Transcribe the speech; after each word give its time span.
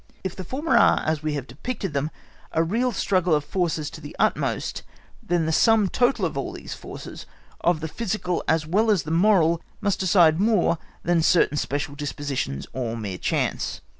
If 0.23 0.35
the 0.35 0.43
former 0.43 0.75
are 0.75 0.99
as 1.05 1.21
we 1.21 1.35
have 1.35 1.45
depicted 1.45 1.93
them, 1.93 2.09
a 2.53 2.63
real 2.63 2.91
struggle 2.91 3.35
of 3.35 3.45
forces 3.45 3.91
to 3.91 4.01
the 4.01 4.15
utmost, 4.17 4.81
then 5.21 5.45
the 5.45 5.51
sum 5.51 5.89
total 5.89 6.25
of 6.25 6.35
all 6.35 6.53
these 6.53 6.73
forces, 6.73 7.27
of 7.59 7.81
the 7.81 7.87
physical 7.87 8.43
as 8.47 8.65
well 8.65 8.89
as 8.89 9.03
the 9.03 9.11
moral, 9.11 9.61
must 9.79 9.99
decide 9.99 10.39
more 10.39 10.79
than 11.03 11.21
certain 11.21 11.55
special 11.57 11.93
dispositions 11.93 12.65
or 12.73 12.97
mere 12.97 13.19
chance. 13.19 13.81